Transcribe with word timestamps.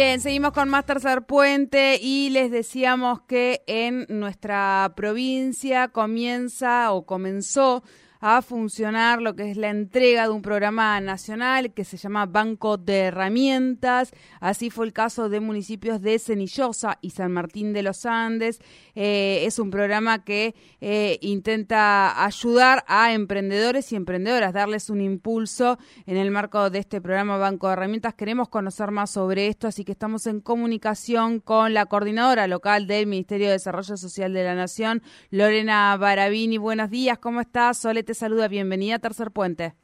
Bien, 0.00 0.20
seguimos 0.20 0.52
con 0.52 0.68
más 0.68 0.86
Tercer 0.86 1.22
Puente 1.22 1.98
y 2.00 2.30
les 2.30 2.52
decíamos 2.52 3.22
que 3.22 3.64
en 3.66 4.06
nuestra 4.08 4.92
provincia 4.94 5.88
comienza 5.88 6.92
o 6.92 7.04
comenzó 7.04 7.82
a 8.20 8.42
funcionar 8.42 9.22
lo 9.22 9.36
que 9.36 9.50
es 9.50 9.56
la 9.56 9.70
entrega 9.70 10.24
de 10.24 10.30
un 10.30 10.42
programa 10.42 11.00
nacional 11.00 11.72
que 11.72 11.84
se 11.84 11.96
llama 11.96 12.26
Banco 12.26 12.76
de 12.76 12.98
Herramientas. 13.00 14.12
Así 14.40 14.70
fue 14.70 14.86
el 14.86 14.92
caso 14.92 15.28
de 15.28 15.40
municipios 15.40 16.00
de 16.02 16.18
Cenillosa 16.18 16.98
y 17.00 17.10
San 17.10 17.32
Martín 17.32 17.72
de 17.72 17.82
los 17.82 18.06
Andes. 18.06 18.60
Eh, 18.94 19.44
es 19.44 19.58
un 19.58 19.70
programa 19.70 20.24
que 20.24 20.54
eh, 20.80 21.18
intenta 21.22 22.24
ayudar 22.24 22.84
a 22.88 23.12
emprendedores 23.12 23.92
y 23.92 23.96
emprendedoras, 23.96 24.52
darles 24.52 24.90
un 24.90 25.00
impulso 25.00 25.78
en 26.06 26.16
el 26.16 26.30
marco 26.30 26.70
de 26.70 26.80
este 26.80 27.00
programa 27.00 27.36
Banco 27.36 27.68
de 27.68 27.74
Herramientas. 27.74 28.14
Queremos 28.14 28.48
conocer 28.48 28.90
más 28.90 29.10
sobre 29.10 29.46
esto, 29.46 29.68
así 29.68 29.84
que 29.84 29.92
estamos 29.92 30.26
en 30.26 30.40
comunicación 30.40 31.38
con 31.40 31.72
la 31.74 31.86
coordinadora 31.86 32.48
local 32.48 32.86
del 32.86 33.06
Ministerio 33.06 33.46
de 33.46 33.52
Desarrollo 33.52 33.96
Social 33.96 34.32
de 34.32 34.44
la 34.44 34.54
Nación, 34.54 35.02
Lorena 35.30 35.96
Barabini. 35.96 36.58
Buenos 36.58 36.90
días, 36.90 37.18
¿cómo 37.18 37.40
estás? 37.40 37.78
Solet 37.78 38.07
te 38.08 38.14
saluda, 38.14 38.48
bienvenida 38.48 38.94
a 38.94 38.98
Tercer 39.00 39.30
Puente. 39.30 39.74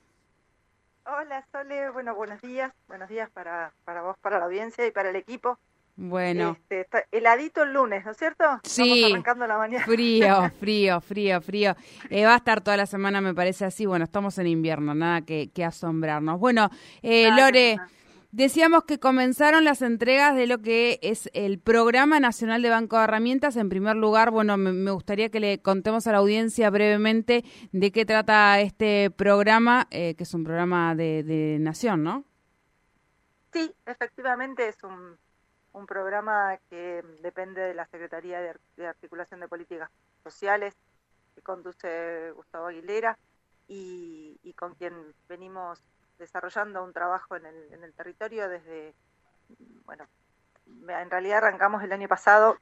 Hola 1.05 1.47
Sole, 1.53 1.91
bueno, 1.91 2.15
buenos 2.15 2.41
días, 2.41 2.73
buenos 2.89 3.11
días 3.11 3.29
para, 3.29 3.75
para 3.85 4.01
vos, 4.01 4.17
para 4.17 4.39
la 4.39 4.47
audiencia 4.47 4.87
y 4.87 4.91
para 4.93 5.11
el 5.11 5.17
equipo. 5.17 5.59
Bueno. 5.95 6.57
Este, 6.59 6.81
está 6.81 7.05
heladito 7.13 7.65
el 7.65 7.75
lunes, 7.75 8.03
¿no 8.03 8.13
es 8.13 8.17
cierto? 8.17 8.45
Sí. 8.63 9.13
arrancando 9.13 9.47
la 9.47 9.59
mañana. 9.59 9.85
Frío, 9.85 10.51
frío, 10.59 11.03
frío, 11.03 11.43
frío. 11.43 11.77
Eh, 12.09 12.25
va 12.25 12.33
a 12.33 12.37
estar 12.39 12.63
toda 12.63 12.79
la 12.79 12.87
semana, 12.87 13.21
me 13.21 13.35
parece 13.35 13.67
así. 13.67 13.85
Bueno, 13.85 14.07
estamos 14.07 14.39
en 14.39 14.47
invierno, 14.47 14.95
nada 14.95 15.21
que, 15.21 15.51
que 15.53 15.63
asombrarnos. 15.63 16.41
Bueno, 16.41 16.71
eh, 17.03 17.29
Lore, 17.31 17.77
Decíamos 18.37 18.83
que 18.83 18.99
comenzaron 18.99 19.65
las 19.65 19.81
entregas 19.81 20.35
de 20.35 20.49
lo 20.49 20.59
que 20.59 20.99
es 21.03 21.31
el 21.35 21.61
Programa 21.61 22.19
Nacional 22.19 22.63
de 22.63 22.69
Banco 22.69 22.99
de 22.99 23.05
Herramientas. 23.05 23.55
En 23.55 23.69
primer 23.69 23.95
lugar, 23.95 24.33
bueno, 24.33 24.57
me, 24.57 24.91
gustaría 24.91 25.29
que 25.29 25.39
le 25.39 25.63
contemos 25.63 26.09
a 26.09 26.11
la 26.11 26.19
audiencia 26.19 26.69
brevemente 26.69 27.45
de 27.71 27.93
qué 27.93 28.05
trata 28.05 28.59
este 28.59 29.13
programa, 29.13 29.87
eh, 29.93 30.17
que 30.17 30.25
es 30.25 30.35
un 30.35 30.43
programa 30.43 30.97
de, 30.97 31.59
Nación, 31.61 32.03
¿no? 32.03 32.25
Sí, 33.53 33.73
efectivamente 33.87 34.67
es 34.67 34.83
un, 34.83 35.17
un 35.73 35.87
programa 35.87 36.59
que 36.69 37.05
depende 37.21 37.61
de 37.61 37.75
la 37.75 37.87
Secretaría 37.87 38.41
de, 38.41 38.85
Articulación 38.85 39.39
de 39.39 39.47
Políticas 39.47 39.93
Sociales, 40.25 40.75
que 41.37 41.41
conduce 41.43 42.33
Gustavo 42.33 42.67
Aguilera 42.67 43.17
y 43.69 44.53
con 44.59 44.75
quien 44.75 44.93
venimos 45.29 45.85
desarrollando 46.19 46.83
un 46.83 46.93
trabajo 46.93 47.37
en 47.37 47.47
el, 47.47 47.73
en 47.73 47.85
el 47.85 47.93
territorio 47.95 48.49
desde, 48.49 48.95
bueno, 49.85 50.07
en 50.67 51.11
realidad 51.11 51.39
arrancamos 51.39 51.83
el 51.83 51.93
año 51.93 52.09
pasado 52.09 52.57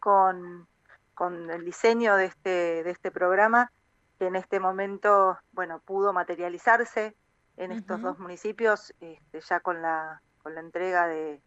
con, 0.00 0.66
con 1.14 1.50
el 1.50 1.64
diseño 1.64 2.16
de 2.16 2.26
este, 2.26 2.82
de 2.82 2.90
este 2.90 3.10
programa, 3.10 3.70
que 4.18 4.26
en 4.26 4.36
este 4.36 4.60
momento, 4.60 5.38
bueno, 5.52 5.80
pudo 5.80 6.12
materializarse 6.12 7.14
en 7.56 7.72
estos 7.72 8.00
dos 8.02 8.18
municipios, 8.18 8.92
este, 9.00 9.40
ya 9.40 9.60
con 9.60 9.80
la, 9.80 10.20
con 10.42 10.54
la 10.54 10.60
entrega 10.60 11.06
de, 11.06 11.40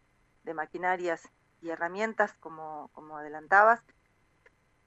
de 0.44 0.54
maquinarias 0.54 1.28
y 1.60 1.70
herramientas, 1.70 2.34
como, 2.40 2.88
como 2.92 3.18
adelantabas, 3.18 3.82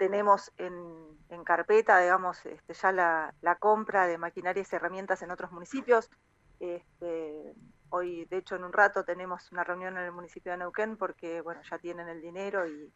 tenemos 0.02 0.52
en, 0.58 1.44
carpeta, 1.44 2.00
digamos, 2.00 2.44
este, 2.48 2.74
ya 2.74 2.92
la, 2.92 3.56
compra 3.60 4.08
de 4.08 4.18
maquinarias 4.18 4.74
y 4.74 4.76
herramientas 4.76 5.22
en 5.22 5.30
otros 5.30 5.52
municipios. 5.52 6.10
Este, 6.60 7.54
hoy, 7.90 8.26
de 8.26 8.38
hecho, 8.38 8.56
en 8.56 8.64
un 8.64 8.74
rato 8.74 9.04
tenemos 9.04 9.52
una 9.52 9.64
reunión 9.64 9.96
en 9.98 10.06
el 10.06 10.12
municipio 10.12 10.54
de 10.54 10.58
Neuquén 10.58 10.98
porque, 10.98 11.42
bueno, 11.42 11.62
ya 11.70 11.78
tienen 11.78 12.08
el 12.08 12.20
dinero 12.20 12.68
y, 12.68 12.92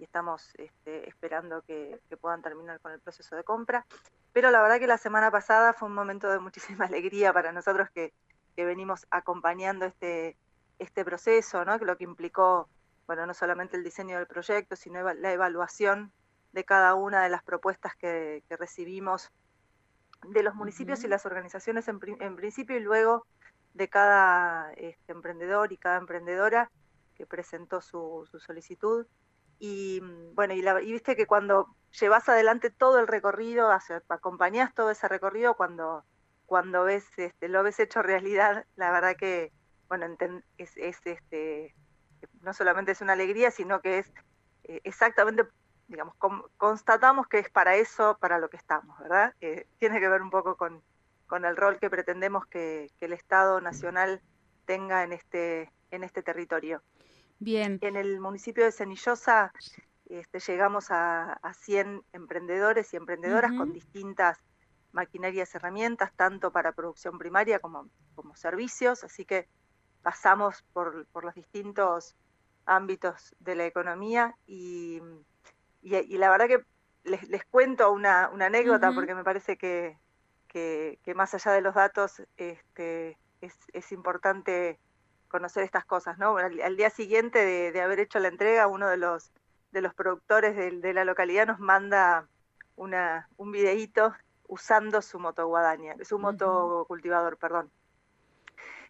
estamos 0.00 0.50
este, 0.58 1.08
esperando 1.08 1.62
que, 1.62 1.98
puedan 2.20 2.42
terminar 2.42 2.78
con 2.80 2.92
el 2.92 3.00
proceso 3.00 3.36
de 3.36 3.42
compra. 3.42 3.86
Pero 4.34 4.50
la 4.50 4.60
verdad 4.60 4.78
que 4.78 4.86
la 4.86 4.98
semana 4.98 5.30
pasada 5.30 5.72
fue 5.72 5.88
un 5.88 5.94
momento 5.94 6.28
de 6.28 6.40
muchísima 6.40 6.84
alegría 6.92 7.32
para 7.32 7.52
nosotros 7.52 7.88
que, 7.88 8.12
que 8.54 8.66
venimos 8.66 9.06
acompañando 9.10 9.86
este, 9.86 10.36
proceso, 11.06 11.64
¿no? 11.64 11.78
Lo 11.78 11.96
que 11.96 12.04
implicó, 12.04 12.68
bueno, 13.06 13.24
no 13.24 13.32
solamente 13.32 13.78
el 13.78 13.82
diseño 13.82 14.18
del 14.18 14.26
proyecto, 14.26 14.76
sino 14.76 15.02
la 15.14 15.32
evaluación 15.32 16.12
de 16.52 16.64
cada 16.64 16.94
una 16.94 17.22
de 17.22 17.28
las 17.28 17.42
propuestas 17.42 17.94
que, 17.96 18.42
recibimos 18.50 19.30
de 20.28 20.42
los 20.42 20.54
municipios 20.54 21.02
y 21.04 21.08
las 21.08 21.24
organizaciones 21.24 21.88
en, 21.88 21.98
principio 22.36 22.76
y 22.76 22.80
luego 22.80 23.26
de 23.74 23.88
cada 23.88 24.72
este, 24.74 25.12
emprendedor 25.12 25.72
y 25.72 25.78
cada 25.78 25.96
emprendedora 25.96 26.70
que 27.14 27.26
presentó 27.26 27.80
su, 27.80 28.28
solicitud. 28.38 29.06
Y 29.58 30.00
bueno, 30.34 30.54
y, 30.54 30.92
viste 30.92 31.16
que 31.16 31.26
cuando 31.26 31.74
llevas 31.98 32.28
adelante 32.28 32.70
todo 32.70 32.98
el 32.98 33.06
recorrido, 33.06 33.70
acompañás 34.08 34.74
todo 34.74 34.90
ese 34.90 35.06
recorrido, 35.08 35.54
cuando, 35.54 36.04
cuando 36.46 36.84
ves, 36.84 37.06
este, 37.16 37.48
lo 37.48 37.62
ves 37.62 37.78
hecho 37.78 38.02
realidad, 38.02 38.64
la 38.76 38.90
verdad 38.90 39.16
que, 39.16 39.52
bueno, 39.88 40.06
es, 40.56 40.76
este, 40.76 41.74
no 42.40 42.52
solamente 42.54 42.92
es 42.92 43.00
una 43.00 43.12
alegría, 43.12 43.50
sino 43.50 43.80
que 43.80 43.98
es 43.98 44.12
eh, 44.64 44.80
exactamente 44.84 45.44
digamos, 45.90 46.14
constatamos 46.56 47.26
que 47.26 47.40
es 47.40 47.50
para 47.50 47.74
eso, 47.74 48.16
para 48.20 48.38
lo 48.38 48.48
que 48.48 48.56
estamos, 48.56 48.96
¿verdad? 49.00 49.34
Eh, 49.40 49.66
tiene 49.78 49.98
que 49.98 50.08
ver 50.08 50.22
un 50.22 50.30
poco 50.30 50.56
con, 50.56 50.82
con 51.26 51.44
el 51.44 51.56
rol 51.56 51.80
que 51.80 51.90
pretendemos 51.90 52.46
que, 52.46 52.90
el 53.00 53.12
Estado 53.12 53.60
Nacional 53.60 54.22
tenga 54.66 55.02
en 55.02 55.12
este, 55.12 55.72
en 55.90 56.04
este 56.04 56.22
territorio. 56.22 56.80
Bien. 57.40 57.78
En 57.80 57.96
el 57.96 58.20
municipio 58.20 58.64
de 58.64 58.70
Cenillosa 58.70 59.52
este, 60.06 60.38
llegamos 60.38 60.92
a, 60.92 61.32
a 61.32 61.54
100 61.54 62.04
emprendedores 62.12 62.94
y 62.94 62.96
emprendedoras 62.96 63.52
con 63.52 63.72
distintas 63.72 64.38
maquinarias 64.92 65.52
y 65.52 65.56
herramientas, 65.56 66.12
tanto 66.14 66.52
para 66.52 66.70
producción 66.70 67.18
primaria 67.18 67.58
como, 67.58 67.88
como 68.14 68.36
servicios, 68.36 69.02
así 69.02 69.24
que 69.24 69.48
pasamos 70.02 70.62
por, 70.72 71.06
por 71.06 71.24
los 71.24 71.34
distintos 71.34 72.16
ámbitos 72.64 73.34
de 73.40 73.56
la 73.56 73.66
economía 73.66 74.36
y 74.46 75.00
y, 75.82 76.18
la 76.18 76.30
verdad 76.30 76.46
que 76.46 76.64
les, 77.04 77.28
les 77.28 77.44
cuento 77.44 77.90
una, 77.92 78.28
una 78.30 78.46
anécdota 78.46 78.92
porque 78.92 79.14
me 79.14 79.24
parece 79.24 79.56
que, 79.56 79.98
que, 80.48 80.98
más 81.14 81.34
allá 81.34 81.52
de 81.52 81.60
los 81.60 81.74
datos 81.74 82.22
este, 82.36 83.18
es, 83.40 83.54
es 83.72 83.92
importante 83.92 84.78
conocer 85.28 85.62
estas 85.62 85.84
cosas, 85.84 86.18
¿no? 86.18 86.36
Al, 86.36 86.76
día 86.76 86.90
siguiente 86.90 87.38
de, 87.44 87.72
de, 87.72 87.80
haber 87.80 88.00
hecho 88.00 88.18
la 88.18 88.28
entrega, 88.28 88.66
uno 88.66 88.88
de 88.88 88.96
los, 88.96 89.30
de 89.70 89.80
los 89.80 89.94
productores 89.94 90.56
de, 90.56 90.72
de 90.72 90.92
la 90.92 91.04
localidad 91.04 91.46
nos 91.46 91.60
manda 91.60 92.28
una, 92.76 93.28
un 93.36 93.52
videíto 93.52 94.12
usando 94.48 95.00
su 95.00 95.20
moto 95.20 95.46
guadaña, 95.46 95.94
su 96.02 96.18
moto 96.18 96.84
cultivador, 96.88 97.36
perdón. 97.36 97.70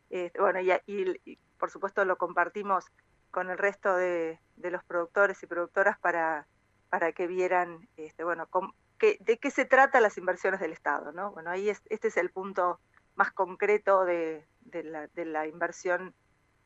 Este, 0.09 0.41
bueno, 0.41 0.61
y, 0.61 0.73
y, 0.87 1.39
por 1.59 1.71
supuesto 1.71 2.05
lo 2.05 2.17
compartimos 2.17 2.87
con 3.31 3.51
el 3.51 3.59
resto 3.59 3.95
de, 3.95 4.41
de 4.57 4.71
los 4.71 4.83
productores 4.85 5.43
y 5.43 5.47
productoras 5.47 5.99
para, 5.99 6.47
para 6.91 7.13
que 7.13 7.27
vieran, 7.27 7.89
este, 7.97 8.25
bueno, 8.25 8.49
de 9.01 9.39
qué 9.39 9.51
se 9.51 9.65
trata 9.65 10.01
las 10.01 10.19
inversiones 10.19 10.61
del 10.61 10.73
Estado, 10.73 11.13
¿no? 11.13 11.33
Bueno, 11.33 11.51
ahí 11.51 11.71
es, 11.71 11.81
este 11.89 12.09
es 12.09 12.17
el 12.17 12.31
punto 12.31 12.81
más 13.15 13.33
concreto 13.33 14.05
de, 14.05 14.45
la, 14.73 15.47
inversión 15.47 16.15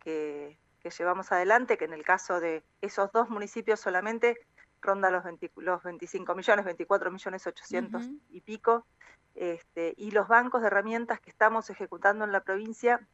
que, 0.01 0.59
llevamos 0.99 1.33
adelante, 1.33 1.79
que 1.79 1.85
en 1.85 1.93
el 1.93 2.05
caso 2.05 2.41
de 2.41 2.63
esos 2.81 3.11
dos 3.13 3.31
municipios 3.31 3.81
solamente 3.81 4.39
ronda 4.81 5.11
los, 5.11 5.25
los 5.57 5.83
25 5.83 6.35
millones, 6.35 6.65
24 6.65 7.11
millones 7.11 7.47
800 7.47 8.03
y 8.31 8.41
pico, 8.41 8.87
este, 9.35 9.95
y 9.97 10.11
los 10.11 10.29
bancos 10.29 10.61
de 10.61 10.69
herramientas 10.69 11.21
que 11.21 11.31
estamos 11.31 11.71
ejecutando 11.71 12.25
en 12.25 12.33
la 12.33 12.43
provincia 12.43 13.07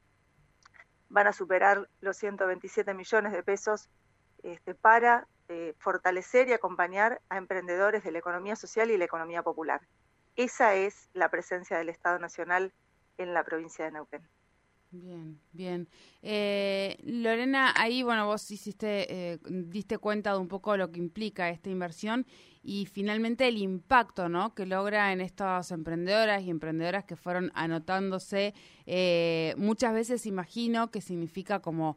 van 1.09 1.27
a 1.27 1.33
superar 1.33 1.89
los 2.01 2.17
127 2.17 2.93
millones 2.95 3.33
de 3.33 3.43
pesos 3.43 3.89
este, 4.43 4.75
para 4.75 5.27
eh, 5.53 5.75
fortalecer 5.79 6.49
y 6.49 6.53
acompañar 6.53 7.21
a 7.29 7.37
emprendedores 7.37 8.05
de 8.05 8.13
la 8.13 8.21
economía 8.21 8.55
social 8.55 8.89
y 8.93 8.97
la 8.97 9.05
economía 9.05 9.43
popular. 9.43 9.81
Esa 10.37 10.77
es 10.77 11.09
la 11.13 11.29
presencia 11.29 11.77
del 11.77 11.89
Estado 11.89 12.21
Nacional 12.21 12.73
en 13.19 13.35
la 13.35 13.43
provincia 13.43 13.85
de 13.85 13.91
Neuquén. 13.91 14.23
Bien, 14.93 15.41
bien. 15.51 15.89
Eh, 16.23 16.99
Lorena, 17.03 17.75
ahí, 17.77 18.05
bueno, 18.05 18.27
vos 18.27 18.49
hiciste, 18.49 19.33
eh, 19.33 19.39
diste 19.49 19.99
cuenta 19.99 20.35
de 20.35 20.39
un 20.39 20.47
poco 20.47 20.77
lo 20.77 20.93
que 20.93 21.01
implica 21.01 21.49
esta 21.49 21.69
inversión 21.69 22.27
y 22.63 22.87
finalmente 22.87 23.49
el 23.49 23.57
impacto, 23.57 24.29
¿no? 24.29 24.55
Que 24.55 24.67
logra 24.67 25.13
en 25.13 25.21
estas 25.21 25.73
emprendedoras 25.73 26.43
y 26.43 26.51
emprendedoras 26.51 27.05
que 27.07 27.17
fueron 27.17 27.51
anotándose. 27.57 28.55
Muchas 29.57 29.95
veces 29.95 30.27
imagino 30.27 30.93
que 30.93 31.01
significa 31.01 31.61
como 31.61 31.97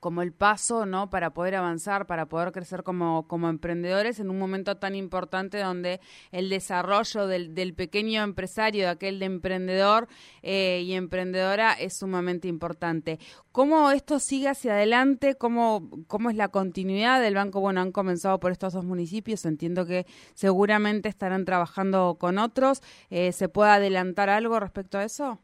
como 0.00 0.22
el 0.22 0.32
paso, 0.32 0.86
¿no? 0.86 1.10
Para 1.10 1.34
poder 1.34 1.54
avanzar, 1.54 2.06
para 2.06 2.26
poder 2.26 2.52
crecer 2.52 2.82
como, 2.82 3.26
como 3.28 3.48
emprendedores 3.48 4.20
en 4.20 4.30
un 4.30 4.38
momento 4.38 4.76
tan 4.76 4.94
importante 4.94 5.58
donde 5.58 6.00
el 6.30 6.48
desarrollo 6.48 7.26
del, 7.26 7.54
del 7.54 7.74
pequeño 7.74 8.22
empresario, 8.22 8.84
de 8.84 8.88
aquel 8.88 9.18
de 9.18 9.26
emprendedor 9.26 10.08
eh, 10.42 10.82
y 10.84 10.94
emprendedora 10.94 11.72
es 11.72 11.96
sumamente 11.96 12.48
importante. 12.48 13.18
¿Cómo 13.52 13.90
esto 13.90 14.18
sigue 14.18 14.48
hacia 14.48 14.72
adelante? 14.72 15.34
¿Cómo, 15.34 15.90
¿Cómo 16.06 16.30
es 16.30 16.36
la 16.36 16.48
continuidad 16.48 17.20
del 17.20 17.34
banco? 17.34 17.60
Bueno, 17.60 17.80
han 17.80 17.92
comenzado 17.92 18.40
por 18.40 18.52
estos 18.52 18.72
dos 18.72 18.84
municipios, 18.84 19.44
entiendo 19.44 19.86
que 19.86 20.06
seguramente 20.34 21.08
estarán 21.08 21.44
trabajando 21.44 22.16
con 22.18 22.38
otros. 22.38 22.82
Eh, 23.10 23.32
¿Se 23.32 23.48
puede 23.48 23.70
adelantar 23.70 24.30
algo 24.30 24.58
respecto 24.58 24.98
a 24.98 25.04
eso? 25.04 25.38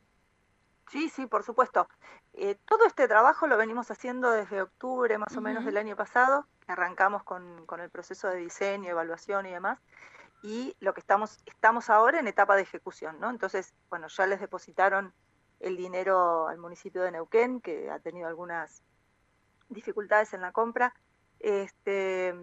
Sí, 0.90 1.08
sí, 1.11 1.26
por 1.26 1.43
supuesto. 1.43 1.88
Eh, 2.32 2.56
todo 2.64 2.87
este 2.87 3.08
trabajo 3.08 3.46
lo 3.46 3.56
venimos 3.56 3.90
haciendo 3.90 4.31
desde 4.31 4.62
octubre 4.62 5.19
más 5.19 5.37
o 5.37 5.40
menos 5.40 5.64
del 5.64 5.76
año 5.76 5.96
pasado, 5.96 6.46
arrancamos 6.67 7.23
con, 7.25 7.67
con, 7.67 7.81
el 7.81 7.90
proceso 7.90 8.29
de 8.29 8.37
diseño, 8.38 8.90
evaluación 8.90 9.46
y 9.46 9.50
demás, 9.50 9.79
y 10.43 10.76
lo 10.81 10.94
que 10.94 11.00
estamos, 11.00 11.38
estamos 11.46 11.90
ahora 11.90 12.20
en 12.20 12.29
etapa 12.29 12.56
de 12.56 12.62
ejecución, 12.62 13.19
¿no? 13.20 13.29
Entonces, 13.31 13.75
bueno, 13.90 14.08
ya 14.08 14.26
les 14.26 14.40
depositaron 14.40 15.12
el 15.61 15.76
dinero 15.76 16.49
al 16.49 16.58
municipio 16.58 17.02
de 17.02 17.11
Neuquén, 17.11 17.61
que 17.61 17.90
ha 17.90 17.99
tenido 17.99 18.29
algunas 18.29 18.82
dificultades 19.69 20.32
en 20.32 20.40
la 20.40 20.52
compra, 20.52 20.94
este, 21.40 22.35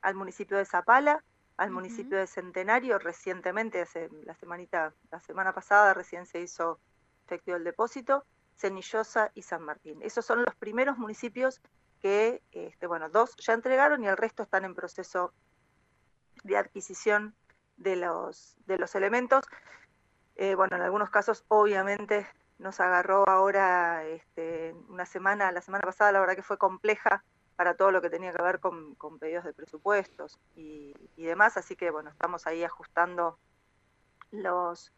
al 0.00 0.14
municipio 0.14 0.56
de 0.56 0.64
Zapala, 0.64 1.22
al 1.56 1.70
municipio 1.70 2.18
de 2.18 2.26
Centenario, 2.26 2.98
recientemente, 2.98 3.82
hace 3.82 4.08
la 4.24 4.34
semanita, 4.34 4.94
la 5.10 5.20
semana 5.20 5.52
pasada 5.52 5.94
recién 5.94 6.26
se 6.26 6.40
hizo 6.40 6.80
efectivo 7.26 7.56
el 7.56 7.64
depósito, 7.64 8.24
Cenillosa 8.56 9.30
y 9.34 9.42
San 9.42 9.62
Martín. 9.62 10.00
Esos 10.02 10.24
son 10.24 10.44
los 10.44 10.54
primeros 10.54 10.98
municipios 10.98 11.60
que, 12.00 12.42
este, 12.52 12.86
bueno, 12.86 13.08
dos 13.08 13.36
ya 13.36 13.52
entregaron 13.52 14.02
y 14.02 14.08
el 14.08 14.16
resto 14.16 14.42
están 14.42 14.64
en 14.64 14.74
proceso 14.74 15.32
de 16.44 16.56
adquisición 16.56 17.34
de 17.76 17.96
los, 17.96 18.56
de 18.66 18.78
los 18.78 18.94
elementos. 18.94 19.44
Eh, 20.36 20.54
bueno, 20.54 20.76
en 20.76 20.82
algunos 20.82 21.10
casos, 21.10 21.44
obviamente, 21.48 22.26
nos 22.58 22.80
agarró 22.80 23.28
ahora 23.28 24.04
este, 24.06 24.74
una 24.88 25.06
semana, 25.06 25.52
la 25.52 25.60
semana 25.60 25.82
pasada, 25.82 26.12
la 26.12 26.20
verdad 26.20 26.36
que 26.36 26.42
fue 26.42 26.58
compleja 26.58 27.24
para 27.56 27.76
todo 27.76 27.90
lo 27.90 28.00
que 28.00 28.10
tenía 28.10 28.32
que 28.32 28.42
ver 28.42 28.60
con, 28.60 28.96
pedidos 29.20 29.44
de 29.44 29.52
presupuestos 29.52 30.38
y, 30.56 30.94
demás, 31.16 31.56
así 31.56 31.76
que 31.76 31.90
bueno, 31.90 32.10
estamos 32.10 32.46
ahí 32.46 32.64
ajustando 32.64 33.38
los, 34.30 34.92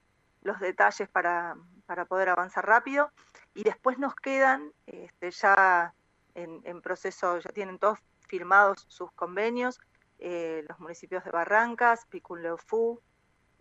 los 0.44 0.60
detalles 0.60 1.08
para, 1.08 1.56
para 1.86 2.04
poder 2.04 2.28
avanzar 2.28 2.64
rápido. 2.64 3.10
Y 3.54 3.64
después 3.64 3.98
nos 3.98 4.14
quedan 4.14 4.72
este, 4.86 5.30
ya 5.32 5.94
en, 6.34 6.80
proceso, 6.82 7.38
ya 7.38 7.50
tienen 7.50 7.78
todos 7.78 7.98
firmados 8.28 8.84
sus 8.88 9.10
convenios, 9.12 9.80
eh, 10.18 10.64
los 10.68 10.78
municipios 10.80 11.24
de 11.24 11.30
Barrancas, 11.30 12.06
Picunleofú, 12.06 13.00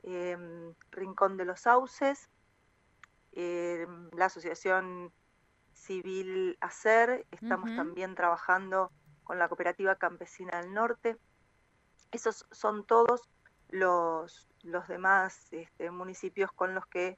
eh, 0.03 0.37
Rincón 0.91 1.37
de 1.37 1.45
los 1.45 1.61
Sauces, 1.61 2.29
em, 3.33 4.09
la 4.11 4.25
Asociación 4.25 5.11
Civil 5.73 6.57
ACER, 6.61 7.25
estamos 7.31 7.75
también 7.75 8.15
trabajando 8.15 8.91
con 9.23 9.39
la 9.39 9.47
Cooperativa 9.47 9.95
Campesina 9.95 10.61
del 10.61 10.73
Norte. 10.73 11.17
Esos 12.11 12.45
son 12.51 12.85
todos 12.85 13.29
los, 13.73 14.47
los 14.61 14.87
demás 14.87 15.51
este, 15.51 15.89
municipios 15.89 16.51
con 16.51 16.75
los 16.75 16.85
que 16.85 17.17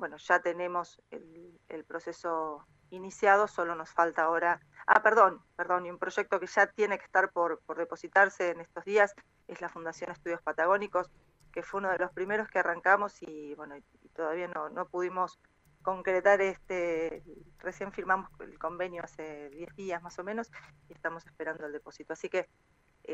bueno, 0.00 0.16
ya 0.16 0.40
tenemos 0.40 1.00
el, 1.10 1.84
proceso 1.84 2.66
iniciado, 2.88 3.46
solo 3.46 3.74
nos 3.74 3.90
falta 3.90 4.22
ahora, 4.22 4.60
ah, 4.86 5.02
perdón, 5.02 5.42
perdón, 5.56 5.84
y 5.84 5.90
un 5.90 5.98
proyecto 5.98 6.40
que 6.40 6.46
ya 6.46 6.68
tiene 6.68 6.98
que 6.98 7.04
estar 7.04 7.30
por, 7.32 7.60
depositarse 7.76 8.50
en 8.50 8.60
estos 8.60 8.84
días 8.84 9.14
es 9.46 9.60
la 9.60 9.68
Fundación 9.68 10.10
Estudios 10.10 10.40
Patagónicos, 10.40 11.10
que 11.52 11.62
fue 11.62 11.80
uno 11.80 11.90
de 11.90 11.98
los 11.98 12.12
primeros 12.12 12.48
que 12.48 12.58
arrancamos 12.58 13.22
y 13.22 13.54
bueno, 13.56 13.74
todavía 14.14 14.48
no, 14.48 14.70
no 14.70 14.88
pudimos 14.88 15.38
concretar 15.82 16.40
este, 16.40 17.22
recién 17.58 17.92
firmamos 17.92 18.30
el 18.40 18.58
convenio 18.58 19.02
hace 19.04 19.50
10 19.50 19.76
días 19.76 20.02
más 20.02 20.18
o 20.18 20.24
menos 20.24 20.50
y 20.88 20.94
estamos 20.94 21.26
esperando 21.26 21.66
el 21.66 21.72
depósito. 21.72 22.14
Así 22.14 22.30
que 22.30 22.48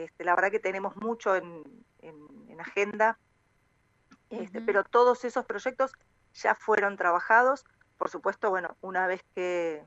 este, 0.04 0.25
la 0.25 0.34
verdad 0.34 0.50
que 0.50 0.58
tenemos 0.58 0.96
mucho 0.96 1.37
en, 1.37 1.62
en, 2.00 2.60
agenda, 2.60 3.19
este, 4.31 4.60
pero 4.62 4.82
todos 4.82 5.25
esos 5.25 5.44
proyectos 5.44 5.93
ya 6.32 6.54
fueron 6.54 6.96
trabajados. 6.96 7.64
Por 7.98 8.10
supuesto, 8.10 8.50
bueno, 8.50 8.76
una 8.81 9.06
vez 9.06 9.22
que 9.34 9.84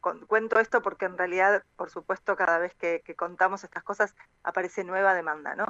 cuento 0.00 0.60
esto 0.60 0.82
porque 0.82 1.06
en 1.06 1.16
realidad, 1.16 1.64
por 1.76 1.90
supuesto, 1.90 2.36
cada 2.36 2.58
vez 2.58 2.74
que, 2.74 3.02
contamos 3.16 3.64
estas 3.64 3.82
cosas 3.82 4.14
aparece 4.42 4.84
nueva 4.84 5.14
demanda, 5.14 5.54
¿no? 5.54 5.66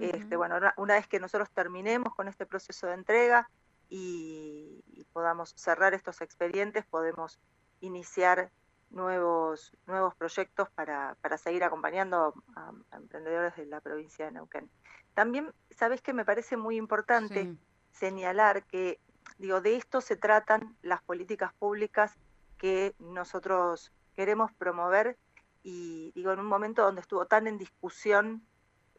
este, 0.00 0.36
bueno, 0.36 0.56
una, 0.76 0.94
vez 0.94 1.08
que 1.08 1.18
nosotros 1.18 1.50
terminemos 1.50 2.14
con 2.14 2.28
este 2.28 2.46
proceso 2.46 2.86
de 2.86 2.94
entrega 2.94 3.50
y, 3.88 4.84
podamos 5.12 5.54
cerrar 5.56 5.94
estos 5.94 6.20
expedientes, 6.20 6.84
podemos 6.84 7.40
iniciar 7.80 8.52
nuevos, 8.90 9.76
nuevos 9.86 10.14
proyectos 10.14 10.68
para, 10.70 11.16
para 11.20 11.38
seguir 11.38 11.64
acompañando 11.64 12.34
a, 12.56 12.72
emprendedores 12.96 13.56
de 13.56 13.66
la 13.66 13.80
provincia 13.80 14.26
de 14.26 14.32
Neuquén. 14.32 14.70
También, 15.14 15.52
¿sabes 15.70 16.00
que 16.00 16.12
Me 16.12 16.24
parece 16.24 16.56
muy 16.56 16.76
importante 16.76 17.56
señalar 17.92 18.64
que 18.64 19.00
Digo, 19.36 19.60
de 19.60 19.76
esto 19.76 20.00
se 20.00 20.16
tratan 20.16 20.76
las 20.82 21.02
políticas 21.02 21.52
públicas 21.54 22.16
que 22.56 22.94
nosotros 22.98 23.92
queremos 24.14 24.52
promover 24.52 25.16
y 25.62 26.12
digo, 26.12 26.32
en 26.32 26.40
un 26.40 26.46
momento 26.46 26.82
donde 26.82 27.02
estuvo 27.02 27.26
tan 27.26 27.46
en 27.46 27.58
discusión 27.58 28.42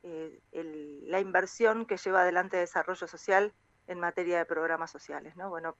eh, 0.04 0.40
la 1.08 1.20
inversión 1.20 1.86
que 1.86 1.98
lleva 1.98 2.22
adelante 2.22 2.58
el 2.58 2.64
desarrollo 2.64 3.08
social 3.08 3.54
en 3.88 4.00
materia 4.00 4.38
de 4.38 4.46
programas 4.46 4.92
sociales, 4.92 5.36
¿no? 5.36 5.50
Bueno, 5.50 5.76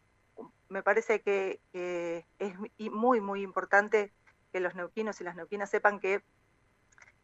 me 0.70 0.84
parece 0.84 1.22
que, 1.22 1.60
es 1.74 2.92
muy, 2.92 3.22
muy 3.22 3.42
importante 3.42 4.14
que 4.52 4.60
los 4.60 4.76
neuquinos 4.76 5.20
y 5.20 5.24
las 5.24 5.36
neuquinas 5.36 5.70
sepan 5.70 6.00
que 6.00 6.24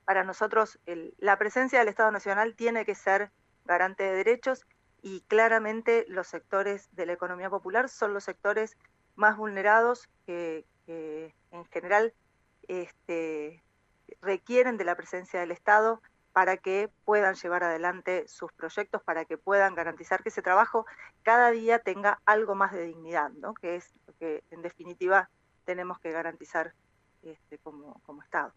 para 0.03 0.24
nosotros 0.24 0.80
la 1.18 1.38
presencia 1.38 1.80
del 1.80 1.88
Estado 1.88 2.12
Nacional 2.12 2.56
tiene 2.56 2.86
que 2.86 2.95
ser 2.95 3.31
garante 3.63 4.03
de 4.03 4.13
derechos 4.13 4.65
y 5.01 5.21
claramente 5.21 6.06
los 6.07 6.27
sectores 6.27 6.89
de 6.95 7.06
la 7.06 7.14
economía 7.14 7.49
popular 7.49 7.90
son 7.90 8.14
los 8.14 8.23
sectores 8.23 8.78
más 9.16 9.37
vulnerados 9.37 10.09
que, 10.25 10.66
en 10.87 11.66
general 11.71 12.14
este, 12.68 13.64
requieren 14.21 14.78
de 14.78 14.85
la 14.85 14.95
presencia 14.95 15.40
del 15.40 15.52
Estado 15.52 16.02
para 16.35 16.57
que 16.57 16.89
puedan 17.06 17.35
llevar 17.35 17.63
adelante 17.63 18.27
sus 18.27 18.51
proyectos, 18.51 19.01
para 19.01 19.23
que 19.23 19.37
puedan 19.37 19.73
garantizar 19.73 20.21
que 20.21 20.27
ese 20.27 20.42
trabajo 20.42 20.85
cada 21.23 21.49
día 21.49 21.80
tenga 21.80 22.19
algo 22.25 22.56
más 22.56 22.73
de 22.73 22.87
dignidad, 22.87 23.30
¿no? 23.30 23.54
que 23.54 23.77
es 23.77 23.94
lo 24.06 24.13
que 24.15 24.44
en 24.51 24.61
definitiva 24.61 25.30
tenemos 25.63 25.97
que 25.99 26.11
garantizar 26.11 26.73
este, 27.21 27.57
como, 27.59 28.01
como 28.06 28.21
Estado. 28.21 28.51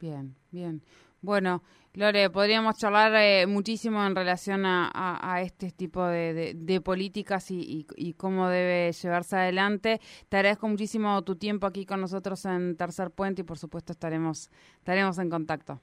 Bien, 0.00 0.34
bien. 0.50 0.82
Bueno, 1.20 1.62
Lore, 1.92 2.30
podríamos 2.30 2.78
charlar 2.78 3.14
eh, 3.16 3.46
muchísimo 3.46 4.02
en 4.06 4.16
relación 4.16 4.62
a, 4.64 5.42
este 5.42 5.70
tipo 5.70 6.06
de, 6.06 6.80
políticas 6.82 7.50
y, 7.50 8.14
cómo 8.16 8.48
debe 8.48 8.90
llevarse 8.90 9.36
adelante. 9.36 10.00
Te 10.30 10.38
agradezco 10.38 10.66
muchísimo 10.66 11.22
tu 11.24 11.36
tiempo 11.36 11.66
aquí 11.66 11.84
con 11.84 12.00
nosotros 12.00 12.42
en 12.46 12.74
Tercer 12.78 13.10
Puente 13.10 13.42
y 13.42 13.44
por 13.44 13.58
supuesto 13.58 13.92
estaremos, 13.92 14.50
estaremos 14.78 15.18
en 15.18 15.28
contacto. 15.28 15.78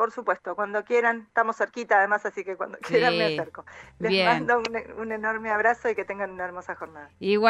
Por 0.00 0.12
supuesto, 0.12 0.56
cuando 0.56 0.82
quieran, 0.82 1.26
estamos 1.28 1.58
cerquita 1.58 1.98
además, 1.98 2.24
así 2.24 2.42
que 2.42 2.56
cuando 2.56 2.78
quieran 2.88 3.18
me 3.18 3.24
acerco. 3.26 3.66
Les 3.98 4.24
mando 4.24 4.56
un, 4.56 4.98
un 4.98 5.12
enorme 5.12 5.50
abrazo 5.50 5.90
y 5.90 5.94
que 5.94 6.06
tengan 6.06 6.30
una 6.30 6.46
hermosa 6.46 6.74
jornada. 6.74 7.10
Igual. 7.18 7.48